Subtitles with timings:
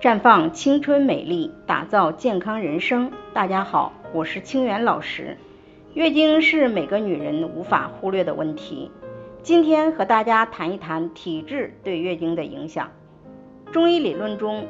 [0.00, 3.10] 绽放青春美丽，打造健康人生。
[3.32, 5.36] 大家好，我是清源老师。
[5.92, 8.92] 月经是每个女人无法忽略的问题。
[9.42, 12.92] 今天和大家谈一谈体质对月经的影响。
[13.72, 14.68] 中医理论中，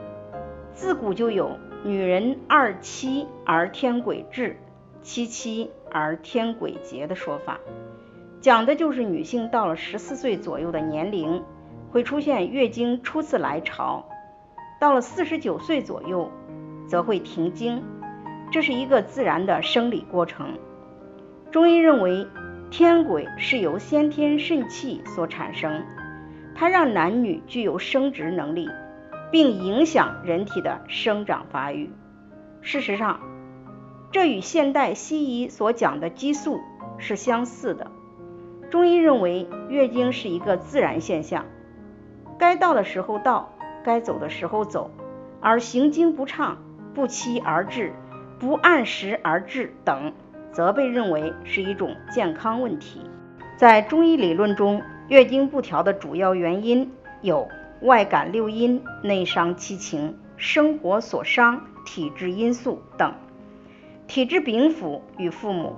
[0.73, 4.57] 自古就有“女人二七而天癸至，
[5.03, 7.61] 七七而天癸竭”的说法，
[8.41, 11.43] 讲的就是女性到了十四岁左右的年龄，
[11.91, 14.09] 会出现月经初次来潮。
[14.81, 16.31] 到了四十九岁左右，
[16.87, 17.83] 则会停经，
[18.53, 20.57] 这是一个自然的生理过程。
[21.51, 22.27] 中医认为，
[22.71, 25.83] 天癸是由先天肾气所产生，
[26.55, 28.69] 它让男女具有生殖能力，
[29.33, 31.91] 并影响人体的生长发育。
[32.61, 33.19] 事实上，
[34.13, 36.61] 这与现代西医所讲的激素
[36.99, 37.91] 是相似的。
[38.71, 41.47] 中医认为，月经是一个自然现象，
[42.39, 43.53] 该到的时候到。
[43.85, 44.91] 该走的时候走，
[45.41, 46.59] 而行经不畅、
[46.95, 47.93] 不期而至、
[48.39, 50.13] 不按时而至等，
[50.53, 53.01] 则被认为是一种健康问题。
[53.57, 57.49] 在中医理论中，月经不调的主要原因有
[57.83, 63.15] 外感六阴、内伤七情、生活所伤、体质因素等。
[64.07, 65.77] 体质禀赋与父母，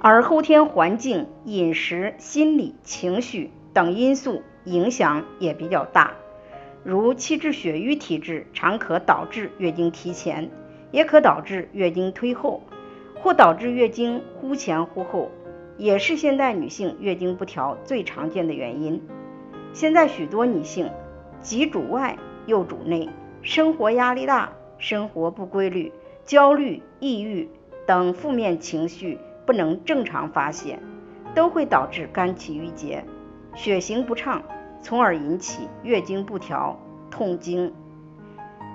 [0.00, 6.12] 而后天环境、饮食、心理、情绪等因素影响也比较大。
[6.82, 10.50] 如气滞血瘀体质，常可导致月经提前，
[10.90, 12.62] 也可导致月经推后，
[13.14, 15.30] 或导致月经忽前忽后，
[15.76, 19.02] 也是现代女性月经不调最常见的原因。
[19.74, 20.90] 现在许多女性
[21.40, 23.10] 既主外又主内，
[23.42, 25.92] 生活压力大，生活不规律，
[26.24, 27.48] 焦虑、抑郁
[27.86, 30.78] 等负面情绪不能正常发泄，
[31.34, 33.04] 都会导致肝气郁结，
[33.54, 34.42] 血行不畅。
[34.82, 36.78] 从而引起月经不调、
[37.10, 37.72] 痛经。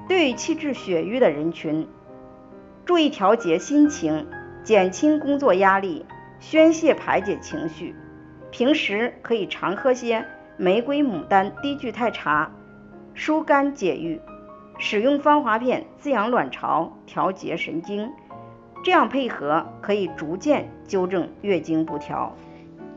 [0.08, 1.88] 对于气滞血瘀的人群，
[2.86, 4.28] 注意调节心情，
[4.64, 6.06] 减轻工作压力，
[6.40, 7.96] 宣泄排解情绪。
[8.52, 10.26] 平时可以常喝些
[10.58, 12.52] 玫瑰牡丹低聚肽茶，
[13.14, 14.22] 疏肝解郁。
[14.78, 18.12] 使用芳华片滋养卵巢，调节神经。
[18.84, 22.36] 这样配合可以逐渐纠正月经不调。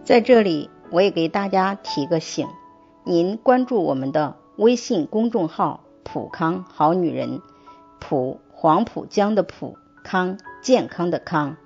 [0.04, 2.47] 在这里，我也给大家提个醒。
[3.10, 7.41] 您关注我们的微信公众号“普康好女人”，
[7.98, 11.56] 普黄浦江的浦康健康的康，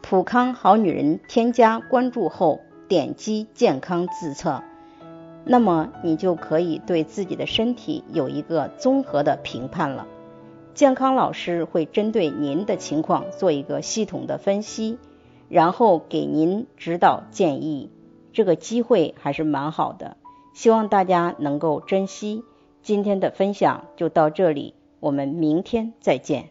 [0.00, 4.62] 普康好女人添加关注后，点击健康自测，
[5.44, 10.06] 那么你就可以对自己的身体有一个综合的评判了。
[10.72, 14.96] 健康老师会针对您的情况做一个系统的分析，
[15.50, 17.90] 然后给您指导建议。
[18.32, 20.16] 这个机会还是蛮好的。
[20.52, 22.44] 希望大家能够珍惜
[22.82, 26.50] 今天的分享，就到这里，我们明天再见。